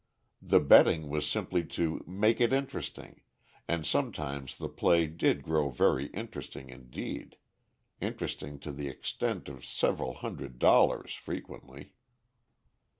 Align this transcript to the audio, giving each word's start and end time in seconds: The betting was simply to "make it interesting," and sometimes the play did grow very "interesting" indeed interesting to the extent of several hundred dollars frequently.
The 0.41 0.59
betting 0.59 1.09
was 1.09 1.29
simply 1.29 1.63
to 1.77 2.03
"make 2.07 2.41
it 2.41 2.51
interesting," 2.51 3.21
and 3.67 3.85
sometimes 3.85 4.57
the 4.57 4.67
play 4.67 5.05
did 5.05 5.43
grow 5.43 5.69
very 5.69 6.07
"interesting" 6.07 6.71
indeed 6.71 7.37
interesting 7.99 8.57
to 8.61 8.71
the 8.71 8.87
extent 8.87 9.47
of 9.47 9.63
several 9.63 10.15
hundred 10.15 10.57
dollars 10.57 11.13
frequently. 11.13 11.93